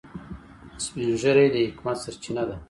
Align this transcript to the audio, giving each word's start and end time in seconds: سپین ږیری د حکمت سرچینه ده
سپین 0.85 1.09
ږیری 1.21 1.47
د 1.53 1.55
حکمت 1.67 1.97
سرچینه 2.03 2.43
ده 2.49 2.55